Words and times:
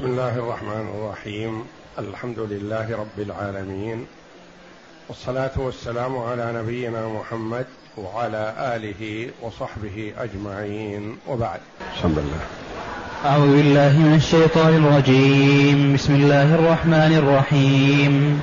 بسم 0.00 0.08
الله 0.10 0.38
الرحمن 0.38 0.86
الرحيم. 0.94 1.64
الحمد 1.98 2.38
لله 2.38 2.86
رب 2.92 3.18
العالمين. 3.18 4.06
والصلاة 5.08 5.50
والسلام 5.56 6.18
على 6.18 6.52
نبينا 6.56 7.08
محمد 7.08 7.66
وعلى 7.96 8.54
آله 8.58 9.30
وصحبه 9.42 10.12
أجمعين. 10.18 11.16
وبعد. 11.28 11.60
بسم 11.98 12.08
الله. 12.08 12.40
أعوذ 13.26 13.56
بالله 13.56 13.98
من 13.98 14.14
الشيطان 14.16 14.74
الرجيم. 14.74 15.94
بسم 15.94 16.14
الله 16.14 16.54
الرحمن 16.54 17.12
الرحيم. 17.18 18.40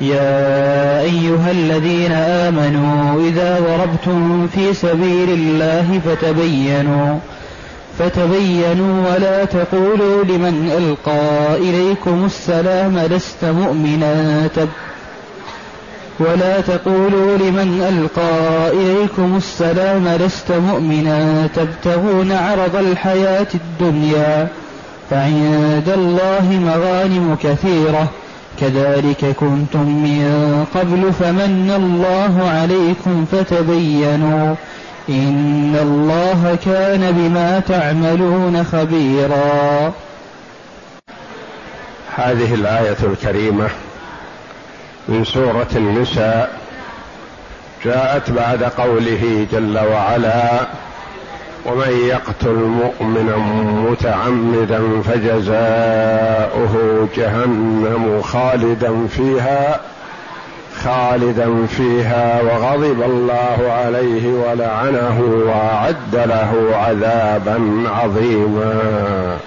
يا 0.00 1.00
أيها 1.00 1.50
الذين 1.50 2.12
آمنوا 2.12 3.28
إذا 3.28 3.60
ضربتم 3.60 4.48
في 4.48 4.74
سبيل 4.74 5.30
الله 5.30 6.00
فتبينوا 6.04 7.18
فتبينوا 7.98 9.10
ولا 9.10 9.44
تقولوا 9.44 10.24
لمن 10.24 10.70
ألقى 10.78 11.56
إليكم 11.56 12.24
السلام 12.24 12.98
لست 12.98 13.44
مؤمنا. 13.44 14.46
تب. 14.56 14.68
ولا 16.20 16.60
تقولوا 16.60 17.36
لمن 17.36 17.82
ألقى 17.82 18.70
إليكم 18.72 19.36
السلام 19.36 20.08
لست 20.08 20.52
مؤمنا. 20.52 21.48
تبتغون 21.54 22.32
عرض 22.32 22.76
الحياة 22.76 23.46
الدنيا 23.54 24.48
فعند 25.10 25.88
الله 25.96 26.60
مغانم 26.66 27.36
كثيرة. 27.42 28.08
كذلك 28.60 29.36
كنتم 29.40 29.88
من 29.88 30.64
قبل 30.74 31.12
فمن 31.12 31.72
الله 31.76 32.48
عليكم 32.48 33.24
فتبينوا. 33.32 34.54
إن 35.08 35.76
الله 35.82 36.58
كان 36.64 37.12
بما 37.12 37.60
تعملون 37.68 38.64
خبيرا. 38.64 39.92
هذه 42.16 42.54
الآية 42.54 42.96
الكريمة 43.02 43.68
من 45.08 45.24
سورة 45.24 45.68
النساء 45.76 46.58
جاءت 47.84 48.30
بعد 48.30 48.62
قوله 48.62 49.46
جل 49.52 49.78
وعلا 49.78 50.66
ومن 51.66 52.06
يقتل 52.08 52.54
مؤمنا 52.54 53.36
متعمدا 53.90 55.02
فجزاؤه 55.02 56.74
جهنم 57.16 58.22
خالدا 58.22 59.06
فيها 59.06 59.80
خالدا 60.84 61.66
فيها 61.66 62.42
وغضب 62.42 63.02
الله 63.02 63.72
عليه 63.72 64.28
ولعنه 64.28 65.20
وأعد 65.46 66.14
له 66.14 66.76
عذابا 66.76 67.84
عظيما. 67.88 69.38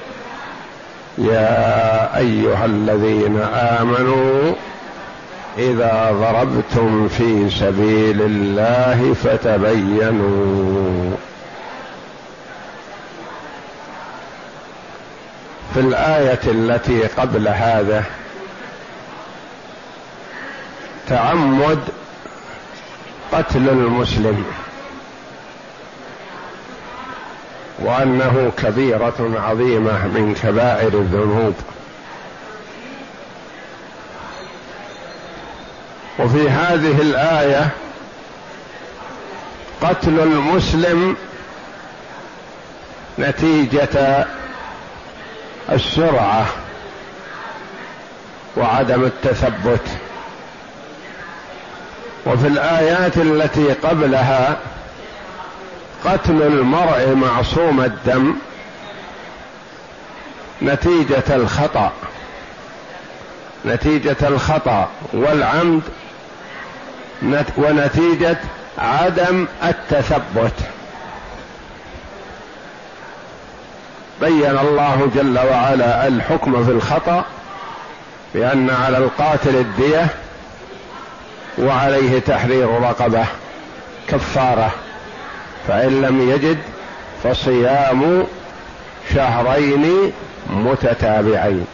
يا 1.18 2.18
أيها 2.18 2.66
الذين 2.66 3.42
آمنوا 3.54 4.54
إذا 5.58 6.12
ضربتم 6.12 7.08
في 7.08 7.50
سبيل 7.50 8.22
الله 8.22 9.14
فتبينوا. 9.24 11.12
في 15.74 15.80
الآية 15.80 16.40
التي 16.46 17.02
قبل 17.08 17.48
هذا 17.48 18.04
تعمد 21.08 21.80
قتل 23.32 23.70
المسلم 23.70 24.46
وأنه 27.80 28.52
كبيرة 28.58 29.42
عظيمة 29.48 30.08
من 30.08 30.36
كبائر 30.44 30.94
الذنوب. 30.94 31.54
وفي 36.20 36.50
هذه 36.50 37.02
الآية 37.02 37.70
قتل 39.82 40.20
المسلم 40.20 41.16
نتيجة 43.20 44.26
السرعة 45.72 46.46
وعدم 48.58 49.04
التثبت. 49.04 50.07
وفي 52.28 52.48
الآيات 52.48 53.18
التي 53.18 53.74
قبلها 53.74 54.58
قتل 56.06 56.42
المرء 56.42 57.16
معصوم 57.16 57.82
الدم 57.82 58.36
نتيجة 60.62 61.24
الخطأ. 61.30 61.92
نتيجة 63.66 64.16
الخطأ 64.22 64.88
والعمد 65.14 65.82
ونتيجة 67.58 68.38
عدم 68.78 69.46
التثبت. 69.64 70.54
بين 74.22 74.58
الله 74.58 75.12
جل 75.16 75.40
وعلا 75.40 76.08
الحكم 76.08 76.66
في 76.66 76.72
الخطأ 76.72 77.26
بأن 78.34 78.70
على 78.70 78.98
القاتل 78.98 79.56
الدية 79.56 80.08
وعليه 81.58 82.20
تحرير 82.20 82.82
رقبة 82.82 83.26
كفارة. 84.10 84.72
فإن 85.68 86.02
لم 86.02 86.30
يجد 86.30 86.58
فصيام 87.24 88.24
شهرين 89.14 90.12
متتابعين. 90.50 91.66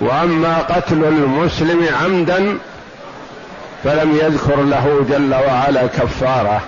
وأما 0.00 0.58
قتل 0.58 1.04
المسلم 1.04 1.88
عمدا 2.02 2.58
فلم 3.84 4.16
يذكر 4.16 4.62
له 4.62 5.06
جل 5.10 5.34
وعلا 5.34 5.86
كفارة 5.86 6.60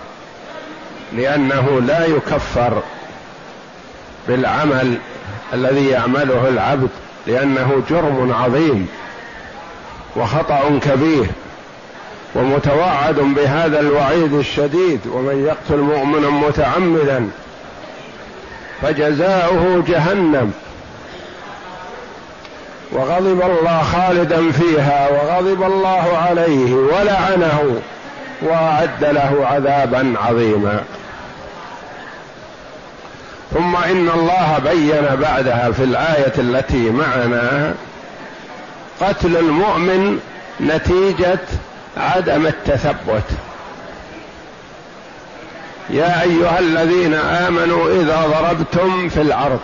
لأنه 1.12 1.80
لا 1.80 2.06
يكفر 2.06 2.82
بالعمل 4.28 4.98
الذي 5.53 5.88
يعمله 5.88 6.48
العبد 6.48 6.88
لأنه 7.26 7.82
جرم 7.91 8.32
عظيم. 8.42 8.88
وخطأ 10.16 10.81
كبير 10.82 11.26
ومتوعد 12.34 13.15
بهذا 13.15 13.81
الوعيد 13.81 14.32
الشديد 14.32 15.00
ومن 15.12 15.47
يقتل 15.47 15.82
مؤمنا 15.82 16.31
متعمدا 16.31 17.31
فجزاؤه 18.82 19.84
جهنم. 19.88 20.53
وغضب 22.93 23.43
الله 23.43 23.82
خالدا 23.82 24.50
فيها 24.53 25.09
وغضب 25.10 25.62
الله 25.62 26.19
عليه 26.28 26.75
ولعنه 26.75 27.81
وأعد 28.42 29.04
له 29.04 29.47
عذابا 29.47 30.15
عظيما. 30.25 30.84
ثم 33.54 33.77
إن 33.77 34.10
الله 34.15 34.59
بين 34.65 35.21
بعدها 35.21 35.71
في 35.71 35.84
الآية 35.84 36.32
التي 36.38 36.91
معنا 36.91 37.75
قتل 39.00 39.36
المؤمن 39.36 40.20
نتيجة 40.60 41.38
عدم 41.96 42.46
التثبت. 42.46 43.24
يا 45.90 46.22
أيها 46.22 46.58
الذين 46.58 47.14
آمنوا 47.14 48.02
إذا 48.02 48.26
ضربتم 48.26 49.08
في 49.08 49.20
الأرض 49.20 49.60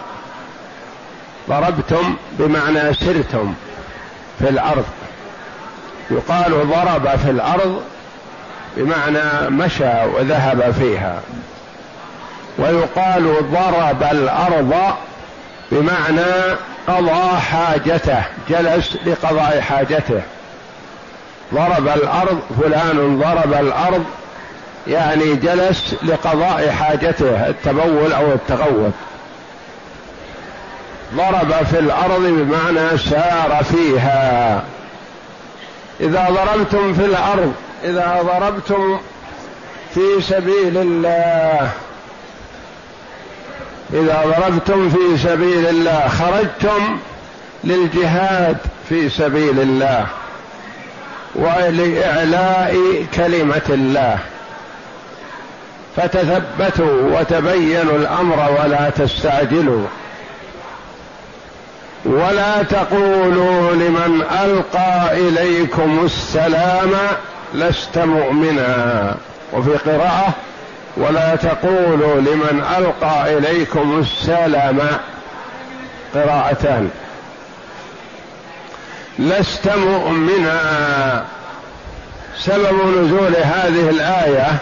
ضربتم 1.49 2.17
بمعنى 2.33 2.95
سرتم 2.95 3.55
في 4.39 4.49
الأرض. 4.49 4.85
يقال 6.11 6.71
ضرب 6.71 7.19
في 7.19 7.31
الأرض 7.31 7.83
بمعنى 8.77 9.51
مشى 9.51 10.05
وذهب 10.15 10.75
فيها. 10.79 11.21
ويقال 12.59 13.53
ضرب 13.53 14.03
الأرض 14.03 14.97
بمعنى 15.73 16.57
قضى 16.89 17.37
حاجته 17.41 18.23
جلس 18.51 18.97
لقضاء 19.07 19.61
حاجته. 19.61 20.23
ضرب 21.55 21.89
الأرض 21.89 22.41
فلان 22.61 23.21
ضرب 23.21 23.53
الأرض 23.53 24.05
يعني 24.87 25.35
جلس 25.35 25.95
لقضاء 26.03 26.71
حاجته 26.71 27.49
التبول 27.49 28.13
أو 28.13 28.33
التغوط 28.33 28.93
ضرب 31.15 31.67
في 31.71 31.79
الأرض 31.79 32.21
بمعنى 32.23 32.99
سار 32.99 33.65
فيها. 33.65 34.63
إذا 36.01 36.27
ضربتم 36.31 36.95
في 36.95 37.05
الأرض 37.05 37.55
إذا 37.85 38.23
ضربتم 38.23 39.01
في 39.95 40.23
سبيل 40.23 40.77
الله 40.77 41.71
إذا 43.93 44.23
ضربتم 44.25 44.91
في 44.91 45.19
سبيل 45.29 45.67
الله 45.67 46.09
خرجتم 46.09 46.99
للجهاد 47.65 48.57
في 48.89 49.09
سبيل 49.09 49.61
الله 49.61 50.07
ولإعلاء 51.35 53.05
كلمة 53.15 53.63
الله. 53.69 54.19
فتثبتوا 55.97 57.21
وتبينوا 57.21 57.97
الأمر 57.97 58.61
ولا 58.61 58.91
تستعجلوا. 58.91 59.87
ولا 62.05 62.63
تقولوا 62.63 63.73
لمن 63.73 64.25
ألقى 64.45 65.19
إليكم 65.29 66.01
السلام 66.05 66.91
لست 67.55 67.99
مؤمنا. 67.99 69.15
وفي 69.53 69.71
قراءة 69.71 70.35
ولا 70.97 71.37
تقولوا 71.37 72.21
لمن 72.21 72.65
ألقى 72.79 73.39
إليكم 73.39 73.99
السلام 74.01 74.79
قراءتان. 76.15 76.91
لست 79.19 79.69
مؤمنا. 79.69 81.25
سبب 82.39 82.99
نزول 82.99 83.37
هذه 83.37 83.91
الآية 83.91 84.59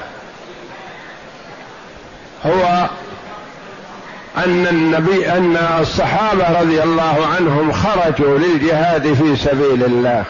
هو 2.46 2.88
أن 4.36 4.66
النبي 4.66 5.30
أن 5.30 5.56
الصحابة 5.80 6.60
رضي 6.60 6.82
الله 6.82 7.26
عنهم 7.36 7.72
خرجوا 7.72 8.38
للجهاد 8.38 9.14
في 9.14 9.36
سبيل 9.36 9.84
الله. 9.84 10.24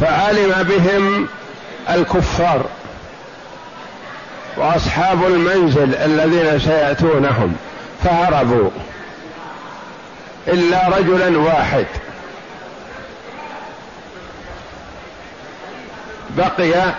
فعلم 0.00 0.62
بهم 0.62 1.28
الكفار 1.90 2.64
وأصحاب 4.56 5.26
المنزل 5.26 5.94
الذين 5.94 6.60
سيأتونهم 6.60 7.56
فهربوا 8.04 8.70
إلا 10.48 10.88
رجلا 10.88 11.38
واحد. 11.38 11.86
بقي 16.36 16.94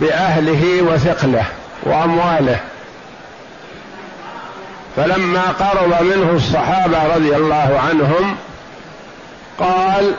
بأهله 0.00 0.82
وثقله 0.82 1.44
وأمواله. 1.82 2.60
فلما 4.96 5.42
قرب 5.42 6.02
منه 6.02 6.30
الصحابة 6.32 7.14
رضي 7.16 7.36
الله 7.36 7.80
عنهم 7.88 8.36
قال 9.58 10.14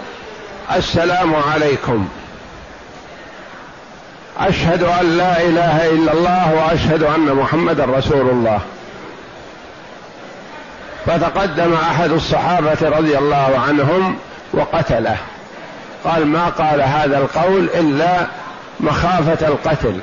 السلام 0.76 1.36
عليكم. 1.36 2.08
أشهد 4.40 4.84
أن 4.84 5.18
لا 5.18 5.42
إله 5.42 5.90
إلا 5.90 6.14
الله 6.14 6.54
وأشهد 6.54 7.04
أن 7.04 7.26
محمدا 7.26 7.86
رسول 7.86 8.30
الله. 8.30 8.60
فتقدم 11.06 11.74
أحد 11.74 12.12
الصحابة 12.12 12.78
رضي 12.82 13.18
الله 13.18 13.62
عنهم 13.68 14.18
وقتله. 14.54 15.18
قال 16.04 16.28
ما 16.28 16.50
قال 16.50 16.82
هذا 16.82 17.18
القول 17.18 17.70
إلا 17.76 18.28
مخافة 18.80 19.48
القتل. 19.48 20.00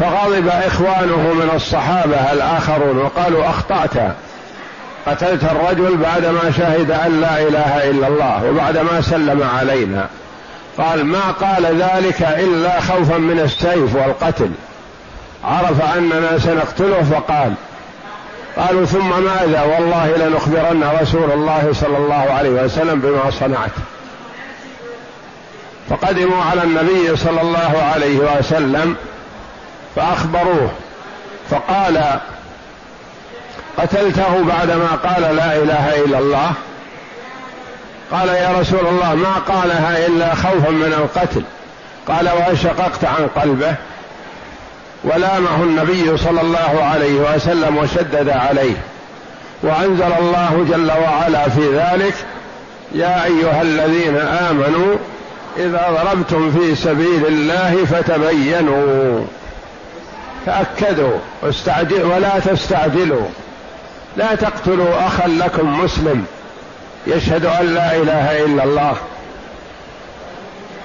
فغضب 0.00 0.48
إخوانه 0.48 1.32
من 1.34 1.50
الصحابة 1.56 2.32
الآخرون 2.32 2.98
وقالوا 2.98 3.48
أخطأت. 3.48 4.14
قتلت 5.06 5.44
الرجل 5.44 5.96
بعدما 5.96 6.52
شهد 6.58 6.90
أن 6.90 7.20
لا 7.20 7.38
إله 7.40 7.90
إلا 7.90 8.08
الله 8.08 8.44
وبعدما 8.50 9.00
سلم 9.00 9.42
علينا. 9.58 10.08
قال 10.78 11.04
ما 11.04 11.30
قال 11.30 11.66
ذلك 11.66 12.22
إلا 12.22 12.80
خوفا 12.80 13.18
من 13.18 13.40
السيف 13.40 13.94
والقتل. 13.96 14.50
عرف 15.44 15.96
اننا 15.96 16.38
سنقتله 16.38 17.02
فقال. 17.02 17.54
قالوا 18.56 18.84
ثم 18.84 19.08
ماذا؟ 19.24 19.62
والله 19.62 20.16
لنخبرن 20.16 20.84
رسول 21.02 21.32
الله 21.32 21.70
صلى 21.72 21.96
الله 21.96 22.26
عليه 22.38 22.50
وسلم 22.50 23.00
بما 23.00 23.30
صنعت. 23.30 23.70
فقدموا 25.90 26.44
على 26.44 26.62
النبي 26.62 27.16
صلى 27.16 27.40
الله 27.40 27.82
عليه 27.94 28.18
وسلم 28.18 28.96
فأخبروه. 29.96 30.70
فقال 31.50 32.20
قتلته 33.78 34.44
بعدما 34.44 34.88
قال 35.04 35.36
لا 35.36 35.56
إله 35.56 36.04
إلا 36.04 36.18
الله. 36.18 36.52
قال 38.14 38.28
يا 38.28 38.60
رسول 38.60 38.86
الله 38.86 39.14
ما 39.14 39.54
قالها 39.54 40.06
إلا 40.06 40.34
خوفا 40.34 40.70
من 40.70 40.92
القتل. 40.98 41.42
قال 42.08 42.28
وأشققت 42.28 43.04
عن 43.04 43.28
قلبه 43.42 43.74
ولامه 45.04 45.62
النبي 45.62 46.16
صلى 46.16 46.40
الله 46.40 46.84
عليه 46.92 47.14
وسلم 47.14 47.76
وشدد 47.76 48.28
عليه. 48.28 48.76
وأنزل 49.62 50.12
الله 50.18 50.66
جل 50.70 50.90
وعلا 50.90 51.48
في 51.48 51.76
ذلك 51.76 52.14
يا 52.92 53.24
أيها 53.24 53.62
الذين 53.62 54.16
آمنوا 54.16 54.96
إذا 55.56 55.86
ضربتم 55.90 56.52
في 56.52 56.74
سبيل 56.74 57.26
الله 57.26 57.84
فتبينوا. 57.90 59.24
تأكدوا 60.46 61.18
ولا 61.88 62.38
تستعجلوا. 62.38 63.26
لا 64.16 64.34
تقتلوا 64.34 65.06
أخا 65.06 65.28
لكم 65.28 65.80
مسلم. 65.80 66.26
يشهد 67.06 67.44
أن 67.44 67.74
لا 67.74 67.96
إله 67.96 68.44
إلا 68.44 68.64
الله. 68.64 68.96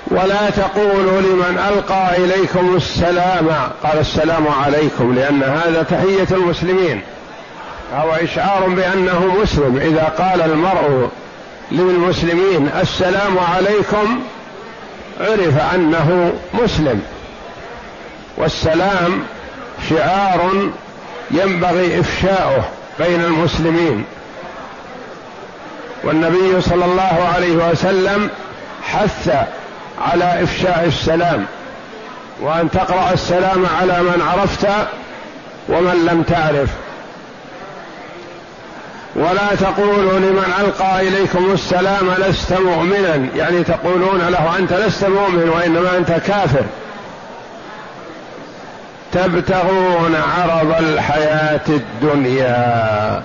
ولا 0.08 0.50
تقولوا 0.50 1.22
لمن 1.22 1.60
ألقى 1.70 2.18
إليكم 2.18 2.76
السلام. 2.76 3.48
قال 3.84 4.00
السلام 4.00 4.48
عليكم 4.48 5.16
لأن 5.16 5.44
هذا 5.44 5.84
تحية 5.90 6.28
المسلمين. 6.38 7.02
هو 7.96 8.12
إشعار 8.12 8.70
بأنه 8.70 9.36
مسلم. 9.42 9.78
إذا 9.78 10.04
قال 10.04 10.42
المرء 10.42 11.10
للمسلمين 11.72 12.70
السلام 12.82 13.40
عليكم 13.40 14.22
عرف 15.20 15.74
أنه 15.76 16.34
مسلم. 16.64 17.02
والسلام 18.38 19.24
شعار 19.90 20.70
ينبغي 21.32 22.00
إفشاؤه 22.00 22.64
بين 23.00 23.24
المسلمين. 23.24 24.06
والنبي 26.04 26.62
صلى 26.62 26.86
الله 26.86 27.30
عليه 27.36 27.52
وسلم 27.72 28.30
حث 28.84 29.34
على 30.02 30.44
إفشاء 30.44 30.84
السلام 30.88 31.46
وأن 32.42 32.72
تقرأ 32.72 33.14
السلام 33.14 33.66
على 33.82 34.00
من 34.02 34.22
عرفت 34.32 34.68
ومن 35.70 36.06
لم 36.12 36.24
تعرف. 36.24 36.70
ولا 39.16 39.56
تقولوا 39.60 40.20
لمن 40.20 40.54
ألقى 40.60 41.08
إليكم 41.08 41.52
السلام 41.54 42.12
لست 42.18 42.54
مؤمنا 42.54 43.28
يعني 43.36 43.64
تقولون 43.64 44.28
له 44.30 44.58
أنت 44.60 44.74
لست 44.74 45.04
مؤمن 45.06 45.50
وإنما 45.50 45.98
أنت 45.98 46.12
كافر. 46.12 46.64
تبتغون 49.12 50.16
عرض 50.16 50.76
الحياة 50.80 51.68
الدنيا. 51.70 53.24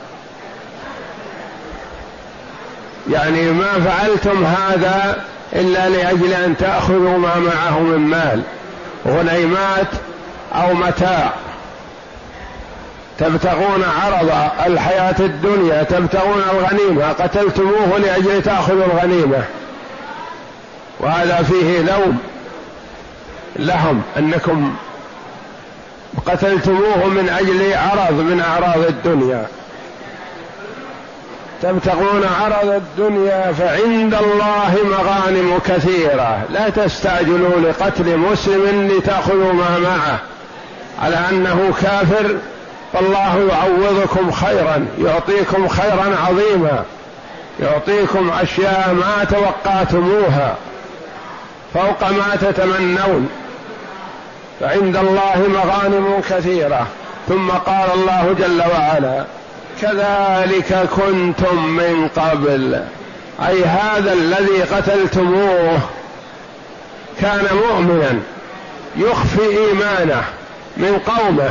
يعني 3.11 3.51
ما 3.51 3.73
فعلتم 3.85 4.45
هذا 4.45 5.25
إلا 5.53 5.89
لأجل 5.89 6.33
أن 6.33 6.57
تأخذوا 6.57 7.19
ما 7.19 7.35
معه 7.39 7.81
من 7.81 7.99
مال 7.99 8.43
غنيمات 9.07 9.89
أو 10.55 10.75
متاع. 10.75 11.33
تبتغون 13.19 13.85
عرض 14.03 14.33
الحياة 14.67 15.15
الدنيا 15.21 15.83
تبتغون 15.83 16.43
الغنيمة 16.53 17.13
قتلتموه 17.13 17.99
لأجل 17.99 18.43
تأخذوا 18.43 18.85
الغنيمة. 18.85 19.45
وهذا 21.01 21.43
فيه 21.43 21.81
لوم 21.81 22.19
لهم 23.57 24.03
أنكم 24.19 24.75
قتلتموه 26.27 27.07
من 27.07 27.29
أجل 27.29 27.75
عرض 27.75 28.13
من 28.13 28.41
أعراض 28.41 28.85
الدنيا. 28.89 29.47
تبتغون 31.65 32.23
عرض 32.41 32.69
الدنيا 32.71 33.53
فعند 33.53 34.15
الله 34.15 34.77
مغانم 34.85 35.59
كثيرة. 35.67 36.43
لا 36.51 36.69
تستعجلوا 36.69 37.61
لقتل 37.61 38.17
مسلم 38.17 38.89
لتأخذوا 38.93 39.53
ما 39.53 39.79
معه. 39.79 40.19
على 41.03 41.17
أنه 41.31 41.75
كافر 41.83 42.37
فالله 42.93 43.49
يعوضكم 43.53 44.31
خيرا 44.31 44.87
يعطيكم 44.99 45.69
خيرا 45.69 46.17
عظيما. 46.27 46.83
يعطيكم 47.61 48.31
أشياء 48.43 48.95
ما 48.95 49.25
توقعتموها. 49.25 50.57
فوق 51.75 52.11
ما 52.11 52.37
تتمنون. 52.41 53.29
فعند 54.61 54.97
الله 54.97 55.49
مغانم 55.49 56.23
كثيرة. 56.31 56.87
ثم 57.29 57.51
قال 57.51 57.89
الله 57.95 58.35
جل 58.39 58.63
وعلا 58.73 59.25
كذلك 59.83 60.89
كنتم 60.97 61.67
من 61.67 62.09
قبل. 62.17 62.85
أي 63.49 63.65
هذا 63.65 64.13
الذي 64.13 64.63
قتلتموه 64.63 65.79
كان 67.21 67.47
مؤمنا 67.69 68.21
يخفي 68.97 69.49
إيمانه 69.49 70.23
من 70.77 70.99
قومه. 71.07 71.51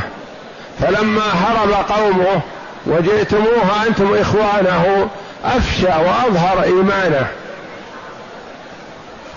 فلما 0.81 1.21
هرب 1.21 1.71
قومه 1.71 2.41
وجئتموه 2.85 3.85
أنتم 3.87 4.15
إخوانه 4.17 5.09
أفشى 5.45 5.87
وأظهر 5.87 6.63
إيمانه. 6.63 7.27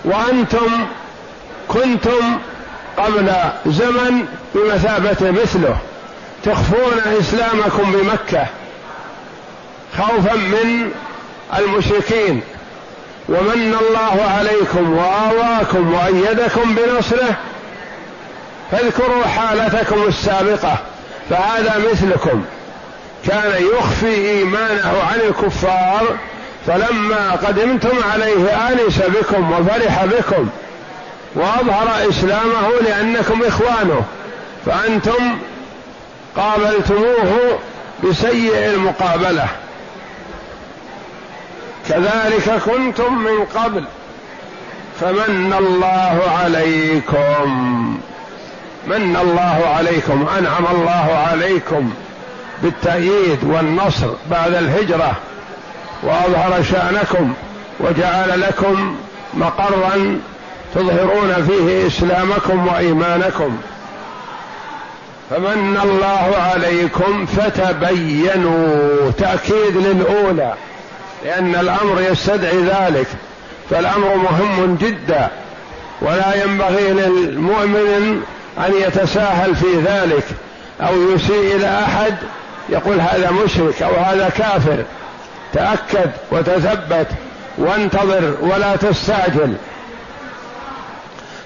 وأنتم 0.05 0.85
كنتم 1.67 2.39
قبل 2.97 3.33
زمن 3.65 4.25
بمثابة 4.55 5.31
مثله. 5.31 5.77
تخفون 6.43 7.01
إسلامكم 7.19 7.91
بمكة. 7.91 8.45
خوفا 9.97 10.35
من 10.35 10.91
المشركين. 11.57 12.41
ومن 13.29 13.75
الله 13.81 14.31
عليكم 14.37 14.97
وآواكم 14.97 15.93
وأيدكم 15.93 16.75
بنصره 16.75 17.35
فاذكروا 18.71 19.23
حالتكم 19.25 20.03
السابقة 20.07 20.77
فهذا 21.29 21.81
مثلكم. 21.91 22.45
كان 23.27 23.51
يخفي 23.73 24.15
إيمانه 24.15 25.03
عن 25.11 25.19
الكفار 25.19 26.17
فلما 26.67 27.31
قدمتم 27.31 27.97
عليه 28.11 28.69
آنس 28.69 28.99
بكم 28.99 29.51
وفرح 29.51 30.05
بكم 30.05 30.49
وأظهر 31.35 32.09
إسلامه 32.09 32.69
لأنكم 32.85 33.43
إخوانه 33.43 34.03
فأنتم 34.65 35.37
قابلتموه 36.37 37.59
بسيء 38.03 38.65
المقابلة. 38.65 39.47
كذلك 41.89 42.61
كنتم 42.65 43.17
من 43.17 43.45
قبل 43.55 43.83
فمن 44.99 45.53
الله 45.57 46.21
عليكم. 46.43 47.97
من 48.87 49.17
الله 49.21 49.73
عليكم؟ 49.75 50.27
أنعم 50.37 50.65
الله 50.71 51.25
عليكم 51.31 51.93
بالتأييد 52.63 53.43
والنصر 53.43 54.07
بعد 54.31 54.53
الهجرة. 54.53 55.11
وأظهر 56.03 56.63
شأنكم 56.63 57.33
وجعل 57.79 58.41
لكم 58.41 58.95
مقرا 59.33 60.19
تظهرون 60.75 61.47
فيه 61.47 61.87
إسلامكم 61.87 62.67
وإيمانكم. 62.67 63.57
فمن 65.29 65.79
الله 65.83 66.35
عليكم 66.53 67.25
فتبينوا. 67.25 69.11
تأكيد 69.11 69.77
للأولى. 69.77 70.53
لأن 71.25 71.55
الأمر 71.55 72.01
يستدعي 72.11 72.57
ذلك 72.57 73.07
فالأمر 73.69 74.15
مهم 74.15 74.77
جدا 74.81 75.29
ولا 76.01 76.43
ينبغي 76.43 76.93
للمؤمن 76.93 78.23
أن 78.57 78.73
يتساهل 78.81 79.55
في 79.55 79.81
ذلك 79.85 80.23
أو 80.81 81.11
يسيء 81.11 81.55
إلى 81.55 81.79
أحد 81.83 82.15
يقول 82.69 83.01
هذا 83.01 83.31
مشرك 83.31 83.81
أو 83.81 83.95
هذا 83.95 84.29
كافر. 84.29 84.83
تأكد 85.53 86.11
وتثبت 86.31 87.07
وانتظر 87.57 88.33
ولا 88.41 88.75
تستعجل. 88.75 89.53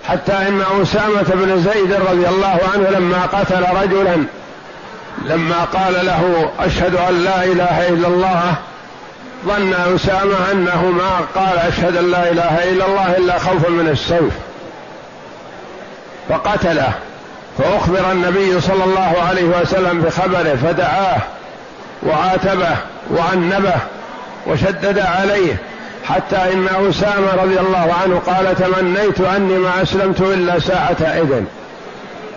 حتى 0.08 0.34
إن 0.34 0.64
أسامة 0.82 1.26
بن 1.34 1.62
زيد 1.62 1.94
رضي 1.94 2.28
الله 2.28 2.60
عنه 2.74 2.90
لما 2.90 3.26
قتل 3.26 3.64
رجلا 3.84 4.24
لما 5.26 5.64
قال 5.74 6.06
له 6.06 6.52
أشهد 6.60 6.96
أن 6.96 7.24
لا 7.24 7.44
إله 7.44 7.88
إلا 7.88 8.08
الله 8.08 8.56
ظن 9.48 9.74
أسامة 9.96 10.52
أنه 10.52 10.86
ما 10.86 11.42
قال 11.42 11.58
أشهد 11.58 11.98
أن 11.98 12.12
لا 12.12 12.32
إله 12.32 12.72
إلا 12.72 12.86
الله 12.86 13.18
إلا 13.18 13.38
خوفا 13.38 13.70
من 13.70 13.88
السيف 13.88 14.34
فقتله. 16.30 16.94
فأخبر 17.58 18.12
النبي 18.12 18.62
صلى 18.62 18.84
الله 18.84 19.14
عليه 19.30 19.44
وسلم 19.44 20.02
بخبره 20.02 20.58
فدعاه 20.64 21.18
وعاتبه 22.04 22.78
وعنبه 23.12 23.76
وشدد 24.48 25.00
عليه 25.00 25.56
حتى 26.06 26.36
إن 26.54 26.68
أسامة 26.90 27.44
رضي 27.44 27.60
الله 27.60 27.96
عنه 28.04 28.22
قال 28.28 28.56
تمنيت 28.56 29.22
أني 29.22 29.58
ما 29.58 29.82
أسلمت 29.82 30.22
إلا 30.22 30.60
ساعة 30.60 31.02
إذن. 31.02 31.46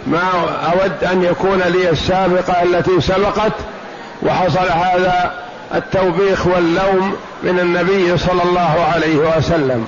ما 0.07 0.29
أود 0.73 1.05
أن 1.13 1.25
يكون 1.25 1.59
لي 1.59 1.91
السابقة 1.91 2.63
التي 2.63 3.01
سبقت 3.01 3.53
وحصل 4.23 4.69
هذا 4.69 5.44
التوبيخ 5.75 6.47
واللوم 6.47 7.17
من 7.43 7.61
النبي 7.61 8.19
صلى 8.19 8.43
الله 8.43 8.87
عليه 8.95 9.17
وسلم. 9.17 9.87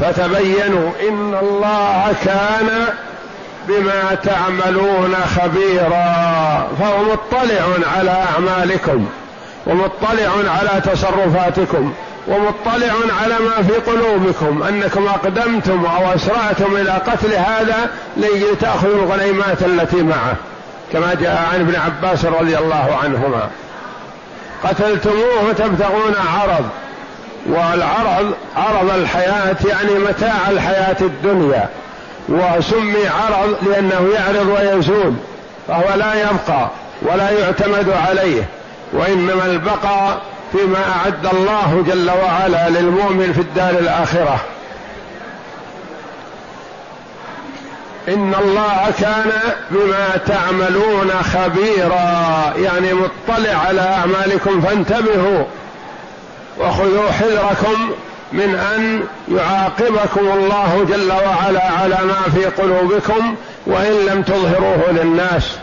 فتبينوا 0.00 0.90
إن 1.08 1.34
الله 1.42 2.14
كان 2.24 2.86
بما 3.68 4.14
تعملون 4.22 5.14
خبيرا 5.36 6.68
فهو 6.80 7.02
مطلع 7.02 7.88
على 7.96 8.10
أعمالكم 8.10 9.08
ومطلع 9.66 10.30
على 10.46 10.80
تصرفاتكم 10.80 11.92
ومطلع 12.28 12.92
على 13.22 13.34
ما 13.34 13.62
في 13.68 13.90
قلوبكم 13.90 14.62
أنكم 14.62 15.06
أقدمتم 15.06 15.86
أو 15.86 16.14
أسرعتم 16.14 16.76
إلى 16.76 16.90
قتل 16.90 17.34
هذا 17.34 17.90
لتاخذوا 18.16 19.02
الغنيمات 19.02 19.62
التي 19.62 20.02
معه 20.02 20.34
كما 20.92 21.14
جاء 21.14 21.48
عن 21.52 21.60
ابن 21.60 21.76
عباس 21.76 22.24
رضي 22.24 22.58
الله 22.58 22.98
عنهما. 23.02 23.48
قتلتموه 24.64 25.52
تبتغون 25.58 26.14
عرض. 26.34 26.68
والعرض 27.46 28.34
عرض 28.56 28.90
الحياة 28.94 29.56
يعني 29.68 29.94
متاع 29.94 30.50
الحياة 30.50 30.96
الدنيا. 31.00 31.68
وسمي 32.28 33.06
عرض 33.06 33.56
لأنه 33.62 34.08
يعرض 34.14 34.48
ويزول. 34.48 35.14
فهو 35.68 35.94
لا 35.96 36.14
يبقى 36.14 36.68
ولا 37.02 37.30
يعتمد 37.30 37.90
عليه. 38.08 38.42
وإنما 38.92 39.46
البقاء 39.46 40.20
فيما 40.52 40.78
أعد 40.96 41.26
الله 41.32 41.84
جل 41.88 42.10
وعلا 42.10 42.68
للمؤمن 42.68 43.32
في 43.32 43.40
الدار 43.40 43.70
الآخرة. 43.70 44.40
إن 48.08 48.34
الله 48.40 48.92
كان 49.00 49.30
بما 49.70 50.16
تعملون 50.26 51.10
خبيرا. 51.34 52.52
يعني 52.56 52.92
مطلع 52.92 53.54
على 53.68 53.80
أعمالكم 53.80 54.60
فانتبهوا 54.60 55.44
وخذوا 56.58 57.10
حذركم 57.10 57.92
من 58.32 58.54
أن 58.54 59.02
يعاقبكم 59.36 60.20
الله 60.20 60.86
جل 60.90 61.12
وعلا 61.12 61.70
على 61.70 61.98
ما 62.04 62.22
في 62.34 62.44
قلوبكم 62.44 63.36
وإن 63.66 64.06
لم 64.06 64.22
تظهروه 64.22 64.90
للناس. 64.90 65.56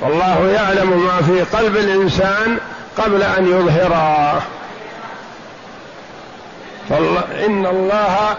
والله 0.00 0.46
يعلم 0.54 1.06
ما 1.06 1.26
في 1.26 1.56
قلب 1.56 1.76
الإنسان 1.76 2.58
قبل 2.98 3.22
أن 3.22 3.46
يظهره. 3.46 4.42
إن 7.46 7.66
الله 7.66 8.36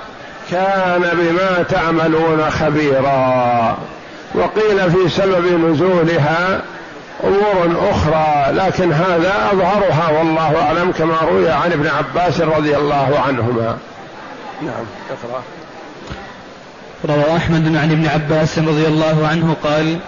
كان 0.52 1.02
بما 1.02 1.64
تعملون 1.70 2.52
خبيرا. 2.52 3.78
وقيل 4.36 4.92
في 4.92 5.10
سبب 5.10 5.70
نزولها 5.70 6.62
أمور 7.24 7.90
أخرى 7.92 8.54
لكن 8.54 8.94
هذا 8.94 9.34
أظهرها 9.52 10.20
والله 10.20 10.62
أعلم 10.62 10.92
كما 10.92 11.16
روي 11.32 11.50
عن 11.50 11.72
ابن 11.72 11.88
عباس 11.88 12.42
رضي 12.42 12.78
الله 12.78 13.20
عنهما. 13.28 13.78
نعم 14.62 14.86
اقرأ. 15.10 15.42
روى 17.10 17.38
أحمد 17.38 17.76
عن 17.76 17.92
ابن 17.92 18.08
عباس 18.08 18.60
رضي 18.60 18.88
الله 18.88 19.28
عنه 19.28 19.56
قال 19.64 20.00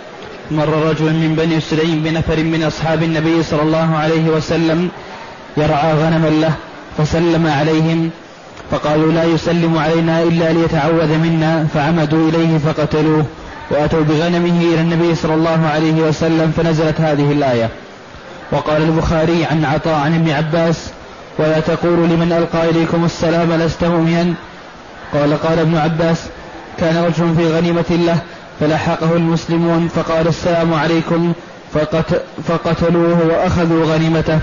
مر 0.52 0.90
رجل 0.90 1.06
من 1.06 1.36
بني 1.36 1.60
سليم 1.60 2.04
بنفر 2.04 2.44
من 2.44 2.64
أصحاب 2.64 3.04
النبي 3.04 3.44
صلى 3.44 3.62
الله 3.62 3.98
عليه 3.98 4.30
وسلم 4.30 4.90
يرعى 5.58 5.94
غنما 5.94 6.28
له 6.28 6.54
فسلم 6.98 7.48
عليهم 7.48 8.10
فقالوا 8.72 9.12
لا 9.12 9.24
يسلم 9.24 9.78
علينا 9.78 10.24
إلا 10.24 10.54
ليتعوذ 10.54 11.18
منا 11.18 11.68
فعمدوا 11.74 12.30
إليه 12.30 12.58
فقتلوه 12.58 13.26
وأتوا 13.72 14.04
بغنمه 14.04 14.62
إلى 14.62 14.82
النبي 14.82 15.16
صلى 15.16 15.34
الله 15.34 15.68
عليه 15.74 16.02
وسلم 16.02 16.52
فنزلت 16.58 17.02
هذه 17.02 17.32
الآية. 17.32 17.70
وقال 18.52 18.82
البخاري 18.82 19.46
عن 19.46 19.66
عطاء 19.66 20.00
عن 20.00 20.16
ابن 20.16 20.30
عباس 20.30 20.90
ولا 21.40 21.60
تقولوا 21.60 22.08
لمن 22.08 22.32
ألقى 22.32 22.70
إليكم 22.70 23.06
السلام 23.06 23.54
لست 23.54 23.84
مؤمنا. 23.84 24.34
قال 25.14 25.42
قال 25.42 25.60
ابن 25.60 25.78
عباس 25.78 26.18
كان 26.80 27.04
رجل 27.04 27.36
في 27.38 27.54
غنيمة 27.54 27.86
له 27.90 28.18
فلحقه 28.60 29.14
المسلمون 29.16 29.88
فقال 29.96 30.28
السلام 30.28 30.74
عليكم. 30.74 31.34
فقتلوه 32.48 33.28
وأخذوا 33.28 33.86
غنيمته 33.86 34.40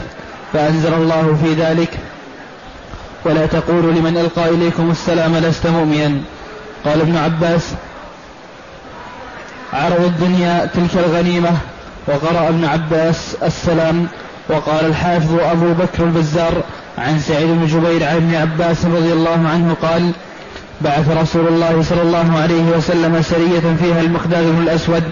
فأنزل 0.53 0.95
الله 0.95 1.39
في 1.45 1.55
ذلك. 1.55 1.89
ولا 3.25 3.47
تقولوا 3.47 3.93
لمن 3.93 4.17
ألقى 4.17 4.49
إليكم 4.49 4.91
السلام 4.91 5.37
لست 5.37 5.67
مؤمنا. 5.67 6.21
قال 6.85 7.01
ابن 7.01 7.17
عباس 7.17 7.75
عرض 9.73 10.05
الدنيا 10.05 10.71
تلك 10.75 11.05
الغنيمة. 11.07 11.51
وقرأ 12.09 12.49
ابن 12.49 12.65
عباس 12.65 13.37
السلام. 13.43 14.07
وقال 14.49 14.87
الحافظ 14.87 15.35
أبو 15.41 15.73
بكر 15.73 16.05
البزار 16.05 16.53
عن 16.99 17.19
سعيد 17.19 17.49
بن 17.49 17.67
جبير 17.67 18.05
عن 18.05 18.17
ابن 18.17 18.35
عباس 18.35 18.85
رضي 18.85 19.13
الله 19.13 19.49
عنه 19.49 19.77
قال 19.83 20.13
بعث 20.81 21.11
رسول 21.11 21.49
الله 21.49 21.83
صلى 21.83 22.03
الله 22.03 22.39
عليه 22.43 22.63
وسلم 22.77 23.23
سرية 23.23 23.77
فيها 23.81 24.01
المقداد 24.01 24.45
بن 24.45 24.63
الأسود. 24.63 25.03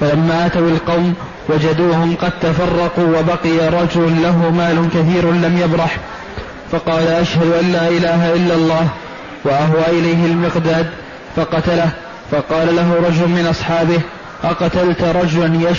فلما 0.00 0.46
أتوا 0.46 0.68
القوم 0.68 1.14
وجدوهم 1.48 2.16
قد 2.22 2.32
تفرقوا 2.40 3.18
وبقي 3.18 3.68
رجل 3.68 4.22
له 4.22 4.50
مال 4.50 4.88
كثير 4.94 5.30
لم 5.32 5.58
يبرح. 5.58 5.96
فقال 6.72 7.08
أشهد 7.08 7.52
أن 7.60 7.72
لا 7.72 7.88
إله 7.88 8.34
إلا 8.34 8.54
الله 8.54 8.88
وأهوى 9.44 9.98
إليه 9.98 10.26
المقداد 10.26 10.86
فقتله 11.36 11.90
فقال 12.30 12.76
له 12.76 12.94
رجل 13.08 13.28
من 13.28 13.46
أصحابه 13.50 14.00
أقتلت 14.44 15.02
رجلا. 15.02 15.74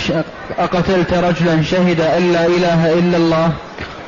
أقتلت 0.58 1.12
رجلا 1.12 1.62
شهد 1.62 2.00
أن 2.00 2.32
لا 2.32 2.46
إله 2.46 2.92
إلا 2.92 3.16
الله 3.16 3.52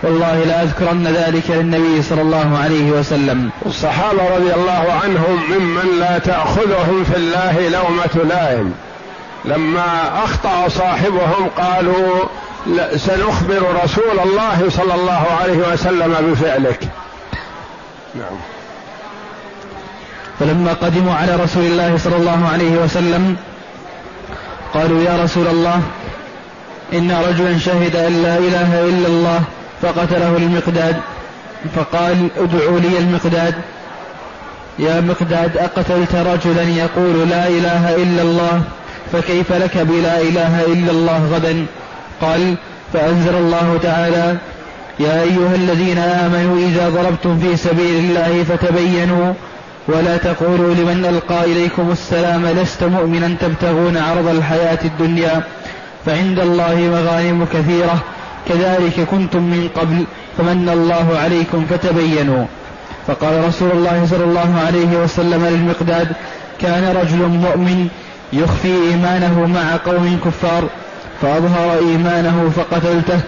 والله 0.03 0.45
لأذكرن 0.45 1.07
ذلك 1.07 1.51
للنبي 1.51 2.03
صلى 2.03 2.23
الله 2.23 2.59
عليه 2.65 2.91
وسلم 2.91 3.51
الصحابة 3.67 4.37
رضي 4.37 4.55
الله 4.55 4.93
عنهم 5.05 5.43
ممن 5.51 6.01
لا 6.01 6.19
تأخذهم 6.19 7.05
في 7.05 7.17
الله 7.17 7.69
لومة 7.69 8.29
لائم 8.29 8.73
لما 9.45 10.25
أخطأ 10.25 10.69
صاحبهم 10.69 11.49
قالوا 11.59 12.25
سنخبر 12.97 13.63
رسول 13.85 14.19
الله 14.25 14.71
صلى 14.71 14.95
الله 14.95 15.27
عليه 15.41 15.73
وسلم 15.73 16.15
بفعلك. 16.31 16.89
نعم. 18.15 18.39
فلما 20.41 20.73
قدموا 20.73 21.15
على 21.15 21.37
رسول 21.37 21.65
الله 21.65 21.99
صلى 21.99 22.17
الله 22.17 22.49
عليه 22.53 22.71
وسلم 22.71 23.37
قالوا 24.75 25.03
يا 25.03 25.25
رسول 25.25 25.47
الله 25.47 25.81
إن 26.93 27.11
رجلا 27.29 27.59
شهد 27.59 27.97
أن 27.97 28.23
لا 28.23 28.39
إله 28.39 28.81
إلا 28.81 29.09
الله 29.09 29.43
فقتله 29.83 30.37
المقداد. 30.37 30.97
فقال 31.77 32.29
ادعوا 32.37 32.81
لي 32.81 32.99
المقداد. 32.99 33.55
يا 34.79 35.01
مقداد 35.01 35.57
أقتلت 35.57 36.15
رجلا 36.15 36.63
يقول 36.63 37.29
لا 37.29 37.49
إله 37.49 37.97
إلا 37.97 38.23
الله 38.23 38.63
فكيف 39.13 39.53
لك 39.53 39.79
بلا 39.79 40.21
إله 40.21 40.65
إلا 40.67 40.91
الله 40.91 41.31
غدا؟ 41.35 41.67
قال 42.21 42.55
فأنزل 42.93 43.35
الله 43.35 43.79
تعالى 43.83 44.37
يا 45.01 45.23
أيها 45.23 45.55
الذين 45.55 45.99
آمنوا 45.99 46.57
إذا 46.69 46.89
ضربتم 46.89 47.39
في 47.39 47.57
سبيل 47.57 47.95
الله 48.05 48.45
فتبينوا 48.45 49.33
ولا 49.89 50.17
تقولوا 50.17 50.75
لمن 50.75 51.05
ألقى 51.05 51.45
إليكم 51.45 51.91
السلام 51.91 52.47
لست 52.47 52.85
مؤمنا 52.85 53.37
تبتغون 53.41 53.97
عرض 53.97 54.29
الحياة 54.29 54.79
الدنيا 54.85 55.43
فعند 56.07 56.39
الله 56.39 56.75
مغانم 56.75 57.47
كثيرة 57.53 58.03
كذلك 58.49 59.01
كنتم 59.11 59.43
من 59.43 59.69
قبل 59.77 60.05
فمن 60.39 60.69
الله 60.69 61.19
عليكم 61.19 61.67
فتبينوا. 61.71 62.45
فقال 63.07 63.45
رسول 63.49 63.71
الله 63.71 64.07
صلى 64.11 64.25
الله 64.25 64.63
عليه 64.67 65.03
وسلم 65.05 65.47
للمقداد 65.47 66.13
كان 66.61 66.97
رجل 66.97 67.19
مؤمن 67.19 67.89
يخفي 68.33 68.75
إيمانه 68.91 69.47
مع 69.47 69.93
قوم 69.93 70.21
كفار 70.25 70.65
فأظهر 71.23 71.79
إيمانه 71.79 72.53
فقتلته. 72.57 73.21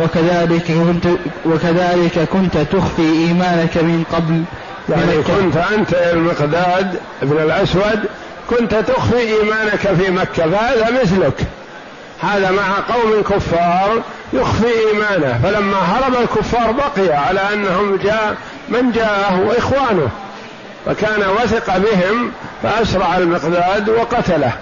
وكذلك 0.00 0.66
كنت 0.66 1.06
وكذلك 1.46 2.28
كنت 2.32 2.58
تخفي 2.58 3.02
إيمانك 3.02 3.76
من 3.76 4.04
قبل. 4.12 4.42
يعني 4.88 5.22
كنت 5.22 5.56
أنت 5.56 5.94
المقداد 5.94 6.96
بن 7.22 7.42
الأسود 7.42 8.00
كنت 8.50 8.74
تخفي 8.74 9.18
إيمانك 9.18 10.02
في 10.02 10.10
مكة 10.10 10.50
فهذا 10.50 11.00
مثلك. 11.02 11.34
هذا 12.20 12.50
مع 12.50 12.94
قوم 12.94 13.22
كفار 13.22 14.02
يخفي 14.32 14.66
إيمانه. 14.90 15.40
فلما 15.42 15.76
هرب 15.76 16.14
الكفار 16.22 16.72
بقي 16.72 17.16
على 17.16 17.40
أنهم 17.54 17.96
جاء 17.96 18.36
من 18.68 18.92
جاءه 18.92 19.40
وإخوانه 19.40 20.08
فكان 20.86 21.20
وثق 21.30 21.76
بهم 21.78 22.30
فأسرع 22.62 23.16
المقداد 23.16 23.88
وقتله. 23.88 24.52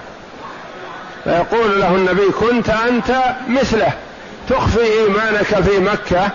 فيقول 1.24 1.80
له 1.80 1.94
النبي 1.94 2.26
كنت 2.40 2.68
أنت 2.68 3.34
مثله 3.48 3.92
تخفي 4.48 4.80
إيمانك 4.82 5.44
في 5.44 5.78
مكة 5.78 6.30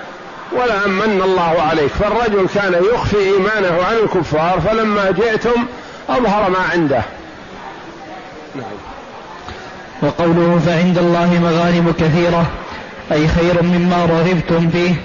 ولا 0.52 0.86
أمن 0.86 1.22
الله 1.26 1.62
عليك 1.70 1.92
فالرجل 1.92 2.48
كان 2.56 2.76
يخفي 2.94 3.18
إيمانه 3.18 3.84
عن 3.84 3.96
الكفار 4.04 4.62
فلما 4.62 5.12
جئتم 5.12 5.66
أظهر 6.10 6.50
ما 6.50 6.60
عنده 6.74 7.02
نعم. 8.56 8.66
وقوله 10.02 10.60
فعند 10.66 10.98
الله 10.98 11.40
مغانم 11.44 11.94
كثيرة 12.00 12.46
أي 13.12 13.28
خير 13.28 13.64
مما 13.64 14.06
رغبتم 14.06 14.70
فيه 14.70 14.96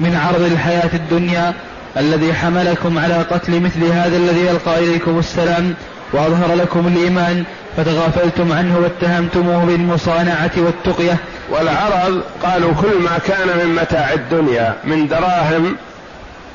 من 0.00 0.16
عرض 0.16 0.42
الحياة 0.42 0.90
الدنيا 0.94 1.54
الذي 1.96 2.34
حملكم 2.34 2.98
على 2.98 3.14
قتل 3.14 3.60
مثل 3.60 3.84
هذا 3.84 4.16
الذي 4.16 4.46
يلقى 4.46 4.78
إليكم 4.78 5.18
السلام 5.18 5.74
وأظهر 6.12 6.54
لكم 6.54 6.86
الإيمان 6.86 7.44
فتغافلتم 7.76 8.52
عنه 8.52 8.78
واتهمتموه 8.78 9.64
بالمصانعة 9.64 10.50
والتقية. 10.56 11.16
والعرض 11.50 12.22
قالوا 12.42 12.72
كل 12.82 13.02
ما 13.02 13.18
كان 13.28 13.48
من 13.48 13.74
متاع 13.74 14.12
الدنيا 14.12 14.74
من 14.84 15.08
دراهم 15.08 15.76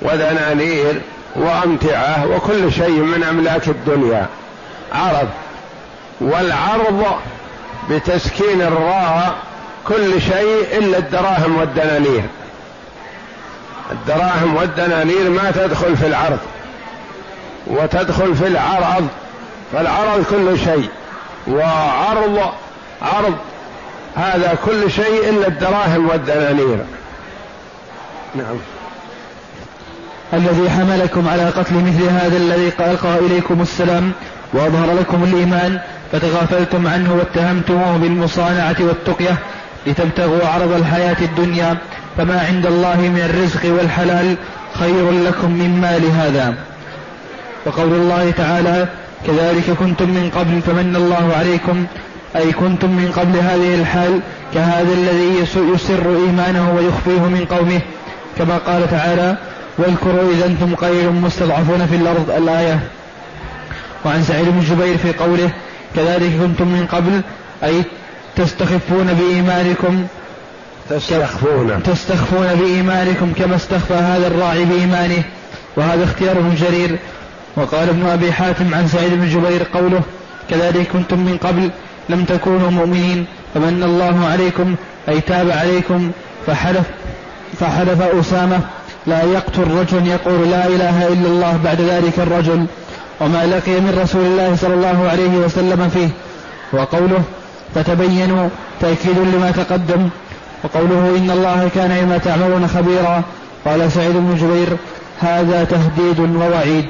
ودنانير 0.02 1.02
وأمتعة 1.36 2.28
وكل 2.28 2.72
شيء 2.72 3.02
من 3.02 3.24
أملاك 3.24 3.68
الدنيا. 3.68 4.26
عرض 4.94 5.28
والعرض 6.22 7.06
بتسكين 7.90 8.62
الراء 8.62 9.36
كل 9.88 10.22
شيء 10.22 10.78
إلا 10.78 10.98
الدراهم 10.98 11.58
والدنانير. 11.58 12.24
الدراهم 13.92 14.56
والدنانير 14.56 15.30
ما 15.30 15.52
تدخل 15.52 15.98
في 15.98 16.08
العرض. 16.08 16.40
وتدخل 17.68 18.36
في 18.36 18.48
العرض 18.48 19.08
فالعرض 19.74 20.26
كل 20.30 20.60
شيء. 20.60 20.90
وعرض 21.52 22.40
عرض 23.02 23.36
هذا 24.16 24.58
كل 24.66 24.92
شيء 24.92 25.30
إلا 25.30 25.48
الدراهم 25.48 26.10
والدنانير. 26.10 26.78
نعم. 28.36 28.58
الذي 30.34 30.70
حملكم 30.70 31.28
على 31.28 31.50
قتل 31.50 31.76
مثل 31.76 32.04
هذا 32.04 32.38
الذي 32.38 32.72
ألقى 32.80 33.20
إليكم 33.20 33.62
السلام 33.62 34.12
وأظهر 34.54 35.00
لكم 35.00 35.24
الإيمان 35.24 35.80
فتغافلتم 36.12 36.88
عنه 36.88 37.14
واتهمتموه 37.14 37.98
بالمصانعة 37.98 38.76
والتقية 38.80 39.38
لتبتغوا 39.88 40.48
عرض 40.48 40.72
الحياة 40.72 41.18
الدنيا 41.22 41.78
فما 42.18 42.46
عند 42.48 42.66
الله 42.66 42.98
من 42.98 43.22
الرزق 43.30 43.78
والحلال 43.78 44.36
خير 44.80 45.12
لكم 45.12 45.52
من 45.52 45.82
مال 45.82 46.06
هذا. 46.12 46.56
وقول 47.66 47.94
الله 47.94 48.32
تعالى 48.32 48.88
كذلك 49.26 49.72
كنتم 49.80 50.10
من 50.10 50.32
قبل 50.36 50.62
فمن 50.62 50.96
الله 50.96 51.34
عليكم 51.38 51.86
أي 52.36 52.52
كنتم 52.52 52.90
من 52.90 53.12
قبل 53.12 53.38
هذه 53.38 53.76
الحال 53.76 54.20
كهذا 54.54 54.94
الذي 54.94 55.34
يسر 55.74 56.16
إيمانه 56.28 56.76
ويخفيه 56.76 57.22
من 57.22 57.46
قومه. 57.46 57.82
كما 58.38 58.58
قال 58.58 58.90
تعالى 58.90 59.38
واذكروا 59.78 60.32
إذا 60.34 60.46
أنتم 60.46 60.76
قليل 60.76 61.12
مستضعفون 61.12 61.88
في 61.88 61.96
الأرض 61.96 62.32
الآية. 62.38 62.80
وعن 64.06 64.24
سعيد 64.24 64.46
بن 64.46 64.60
جبير 64.60 64.98
في 64.98 65.14
قوله 65.14 65.50
كذلك 65.96 66.32
كنتم 66.42 66.68
من 66.68 66.86
قبل 66.92 67.22
أي 67.64 67.84
تستخفون 68.36 69.14
بإيمانكم 69.14 70.06
تستخفون. 70.90 71.84
تستخفون 71.84 72.48
بإيمانكم 72.60 73.34
كما 73.34 73.56
استخفى 73.56 73.94
هذا 73.94 74.28
الراعي 74.28 74.66
بإيمانه. 74.66 75.24
وهذا 75.78 76.04
اختيار 76.04 76.38
ابن 76.38 76.56
جرير. 76.56 77.00
وقال 77.58 77.90
ابن 77.90 78.06
أبي 78.06 78.34
حاتم 78.34 78.74
عن 78.74 78.88
سعيد 78.88 79.14
بن 79.14 79.30
جبير 79.30 79.68
قوله 79.74 80.02
كذلك 80.50 80.88
كنتم 80.88 81.20
من 81.20 81.38
قبل 81.38 81.70
لم 82.10 82.24
تكونوا 82.24 82.70
مؤمنين 82.70 83.26
فمن 83.54 83.84
الله 83.84 84.28
عليكم 84.28 84.76
أي 85.10 85.22
تاب 85.22 85.52
عليكم 85.52 86.12
فحلف 86.48 86.86
فحلف 87.60 88.02
أسامة 88.02 88.60
لا 89.08 89.24
يقتل 89.24 89.72
رجل 89.72 90.08
يقول 90.08 90.52
لا 90.52 90.68
إله 90.68 91.08
إلا 91.08 91.28
الله 91.28 91.60
بعد 91.64 91.82
ذلك 91.82 92.20
الرجل 92.20 92.66
وما 93.22 93.46
لقي 93.46 93.72
من 93.72 94.00
رسول 94.04 94.26
الله 94.26 94.56
صلى 94.56 94.74
الله 94.74 95.10
عليه 95.10 95.38
وسلم 95.38 95.90
فيه. 95.90 96.10
وقوله 96.74 97.24
فتبينوا 97.76 98.50
تأكيد 98.82 99.18
لما 99.34 99.52
تقدم. 99.52 100.10
وقوله 100.64 101.16
إن 101.18 101.32
الله 101.32 101.70
كان 101.76 102.06
بما 102.06 102.18
تعملون 102.18 102.68
خبيرا. 102.68 103.24
قال 103.66 103.92
سعيد 103.92 104.14
بن 104.14 104.36
جبير 104.36 104.78
هذا 105.20 105.64
تهديد 105.64 106.20
ووعيد. 106.20 106.90